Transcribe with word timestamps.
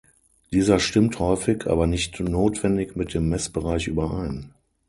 Dieser 0.51 0.79
stimmt 0.79 1.19
häufig, 1.19 1.67
aber 1.67 1.85
nicht 1.85 2.19
notwendig 2.19 2.95
mit 2.95 3.13
dem 3.13 3.29
Messbereich 3.29 3.85
überein. 3.85 4.51